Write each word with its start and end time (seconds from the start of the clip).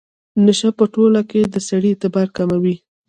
نشه 0.45 0.69
په 0.77 0.85
ټولنه 0.93 1.21
کې 1.29 1.41
د 1.53 1.55
سړي 1.67 1.89
اعتبار 1.91 2.27
کموي. 2.37 2.75